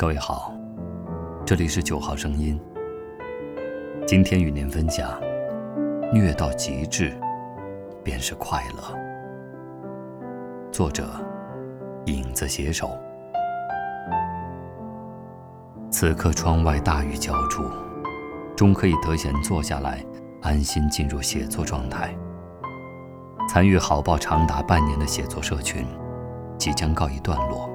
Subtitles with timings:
[0.00, 0.54] 各位好，
[1.44, 2.58] 这里是九号声音。
[4.06, 5.20] 今天与您分享：
[6.10, 7.12] 虐到极致，
[8.02, 8.98] 便是快乐。
[10.72, 11.06] 作者：
[12.06, 12.96] 影子写手。
[15.90, 17.62] 此刻窗外大雨浇筑，
[18.56, 20.02] 终可以得闲坐下来，
[20.40, 22.16] 安心进入写作状态。
[23.50, 25.84] 参与好报长达半年的写作社群，
[26.56, 27.69] 即将告一段落。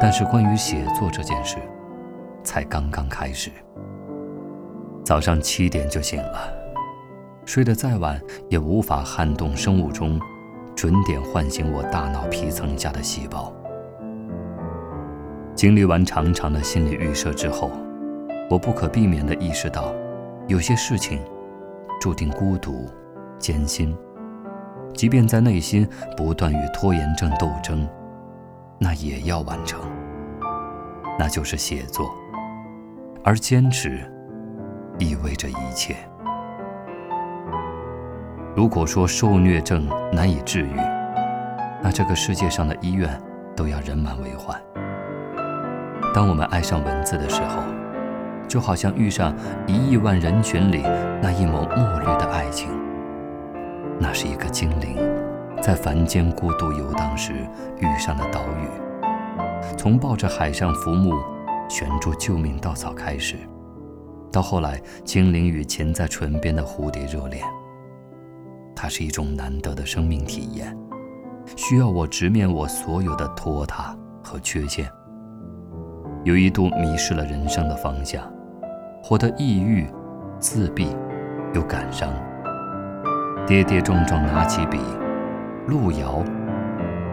[0.00, 1.56] 但是关于写作这件事，
[2.42, 3.50] 才刚刚开始。
[5.04, 6.52] 早上七点就醒了，
[7.44, 10.20] 睡得再晚也无法撼动生物钟，
[10.74, 13.52] 准点唤醒我大脑皮层下的细胞。
[15.54, 17.70] 经历完长长的心理预设之后，
[18.50, 19.94] 我不可避免地意识到，
[20.48, 21.20] 有些事情
[22.00, 22.90] 注定孤独、
[23.38, 23.96] 艰辛，
[24.94, 27.88] 即便在内心不断与拖延症斗争。
[28.78, 29.80] 那也要完成，
[31.18, 32.14] 那就是写作，
[33.22, 34.10] 而坚持
[34.98, 35.96] 意味着一切。
[38.54, 40.76] 如果说受虐症难以治愈，
[41.82, 43.10] 那这个世界上的医院
[43.56, 44.60] 都要人满为患。
[46.14, 47.62] 当我们爱上文字的时候，
[48.46, 49.34] 就好像遇上
[49.66, 50.82] 一亿万人群里
[51.20, 52.70] 那一抹墨绿的爱情，
[53.98, 54.96] 那是一个精灵。
[55.64, 57.32] 在凡间孤独游荡时
[57.80, 58.68] 遇上的岛屿，
[59.78, 61.14] 从抱着海上浮木
[61.70, 63.36] 悬住救命稻草开始，
[64.30, 67.42] 到后来精灵与潜在唇边的蝴蝶热恋，
[68.76, 70.76] 它是一种难得的生命体验，
[71.56, 74.86] 需要我直面我所有的拖沓和缺陷。
[76.24, 78.22] 有一度迷失了人生的方向，
[79.02, 79.86] 活得抑郁、
[80.38, 80.94] 自闭
[81.54, 82.12] 又感伤，
[83.46, 84.78] 跌跌撞撞拿起笔。
[85.66, 86.22] 路遥，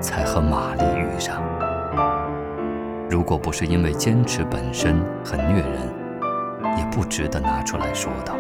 [0.02, 1.42] 才和玛丽遇上。
[3.10, 5.88] 如果不是因为坚持本身很虐人，
[6.78, 8.36] 也不值得拿出来说道。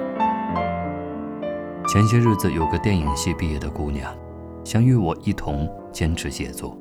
[1.88, 4.13] 前些日子有个电影系毕业的姑娘，
[4.66, 6.78] 想与我一同坚持写作。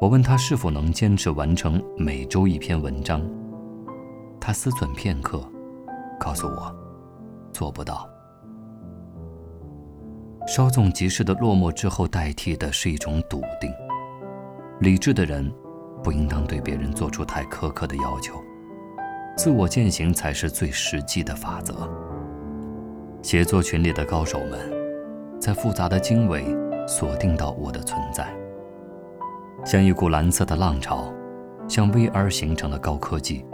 [0.00, 3.22] 我问她是否能坚持完成每周一篇文章，
[4.40, 5.40] 她思忖片刻，
[6.18, 6.74] 告诉我，
[7.52, 8.09] 做不到。
[10.46, 13.72] 稍纵即逝的落寞之后，代替的是一种笃定。
[14.80, 15.52] 理智的人，
[16.02, 18.34] 不应当对别人做出太苛刻的要求，
[19.36, 21.88] 自我践行才是最实际的法则。
[23.22, 24.58] 写作群里的高手们，
[25.38, 26.44] 在复杂的经纬
[26.88, 28.26] 锁定到我的存在，
[29.64, 31.12] 像一股蓝色的浪潮，
[31.68, 33.44] 像 VR 形成的高科技，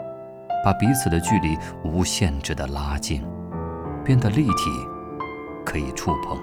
[0.65, 3.23] 把彼此的距离无限制的拉近，
[4.05, 4.71] 变得立体，
[5.65, 6.39] 可以触碰。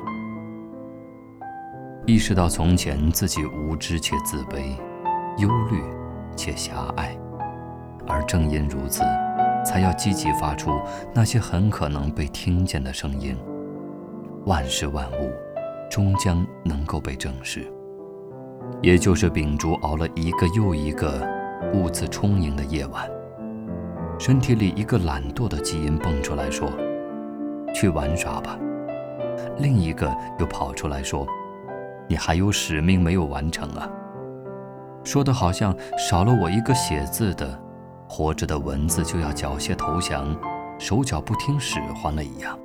[2.05, 4.75] 意识到从前自己无知且自卑，
[5.37, 5.81] 忧虑
[6.35, 7.15] 且狭隘，
[8.05, 9.03] 而正因如此，
[9.65, 10.81] 才要积极发出
[11.13, 13.37] 那些很可能被听见的声音。
[14.45, 15.31] 万事万物，
[15.89, 17.71] 终将能够被正视。
[18.81, 21.25] 也就是秉烛熬了一个又一个
[21.73, 23.09] 兀自充盈的夜晚，
[24.19, 26.69] 身体里一个懒惰的基因蹦出来说
[27.73, 28.59] ：“去玩耍吧。”
[29.57, 31.25] 另一个又跑出来说。
[32.07, 33.89] 你还有使命没有完成啊！
[35.03, 37.59] 说的好像少了我一个写字的，
[38.07, 40.35] 活着的文字就要缴械投降，
[40.79, 42.57] 手脚不听使唤了一样。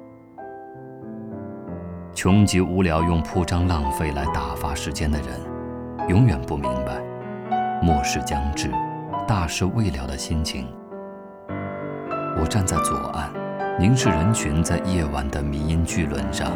[2.14, 7.00] 穷极无聊用铺张浪费来打发时间的人，永远不明白
[7.80, 8.70] 末世将至，
[9.26, 10.66] 大事未了的心情。
[12.40, 13.32] 我站在左岸，
[13.78, 16.50] 凝视人群在夜晚的迷音巨轮上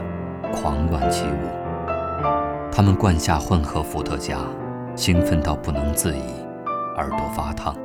[0.53, 2.52] 狂乱起舞。
[2.75, 4.39] 他们灌下混合伏特加，
[4.97, 6.23] 兴奋到不能自已，
[6.97, 7.77] 耳朵发烫，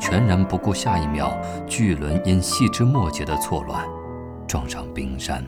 [0.00, 3.84] 全然不顾下一秒巨轮因细枝末节的错乱
[4.46, 5.44] 撞上冰山。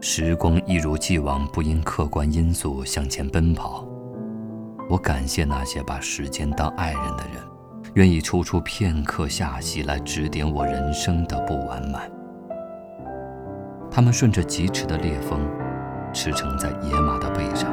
[0.00, 3.86] 时光一如既往不因客观因素向前奔跑。
[4.90, 7.40] 我感谢那些把时间当爱人的人，
[7.94, 12.10] 愿意抽出片刻下息来指点我人生的不完满。
[13.88, 15.40] 他们顺着疾驰的烈风。
[16.12, 17.70] 驰骋在野马的背上，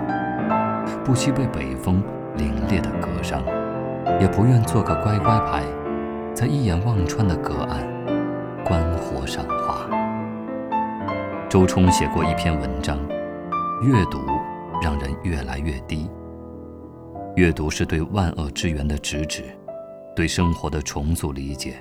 [1.03, 2.01] 不惜被北风
[2.38, 3.44] 凛冽的割伤，
[4.19, 5.63] 也不愿做个乖乖牌，
[6.33, 7.86] 在一眼望穿的隔岸
[8.63, 9.88] 观火赏花。
[11.50, 12.97] 周冲写过一篇文章：
[13.81, 14.19] 阅读
[14.81, 16.09] 让人越来越低。
[17.36, 19.44] 阅读是对万恶之源的直指，
[20.15, 21.75] 对生活的重组理解，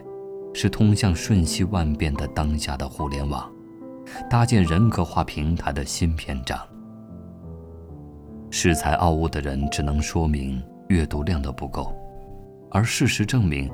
[0.54, 3.50] 是通向瞬息万变的当下的互联网。
[4.28, 6.58] 搭建人格化平台的新篇章。
[8.50, 11.94] 恃才傲物的人只能说明阅读量的不够，
[12.70, 13.70] 而事实证明，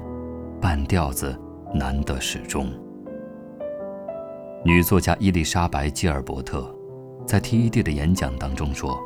[0.60, 1.38] 半吊子
[1.72, 2.68] 难得始终。
[4.64, 6.74] 女作家伊丽莎白·基尔伯特
[7.26, 8.98] 在 TED 的演讲当中说：“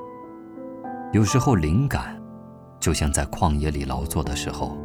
[1.13, 2.17] 有时候灵感，
[2.81, 4.77] 就像在旷野里劳作的时候，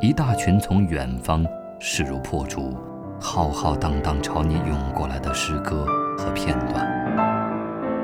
[0.00, 1.44] 一大群从远方
[1.80, 2.76] 势如破竹、
[3.20, 5.86] 浩浩荡荡朝你涌过来的诗歌
[6.16, 6.88] 和片段。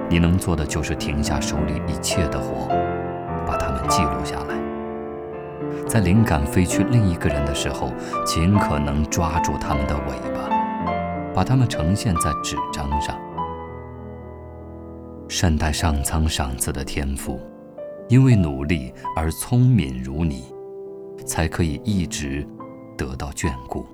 [0.09, 2.69] 你能做的就是停下手里一切的活，
[3.47, 4.55] 把它们记录下来。
[5.89, 7.91] 在灵感飞去另一个人的时候，
[8.25, 10.55] 尽可能抓住他们的尾巴。”
[11.35, 13.15] 把它们呈现在纸张上。
[15.29, 17.39] 善待上苍赏赐的天赋，
[18.09, 20.45] 因为努力而聪敏如你，
[21.27, 22.47] 才可以一直
[22.97, 23.85] 得到眷顾。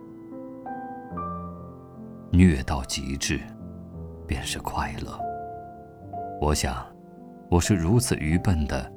[2.35, 3.39] 虐到极致，
[4.27, 5.21] 便是快乐。
[6.41, 6.85] 我想，
[7.51, 8.91] 我是如此愚笨的，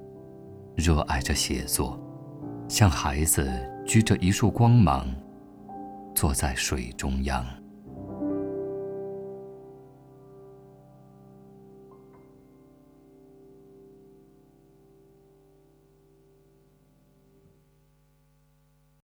[0.74, 2.00] 热爱着写作，
[2.70, 3.46] 像孩子
[3.86, 5.06] 举着一束光芒，
[6.16, 7.46] 坐在水中央。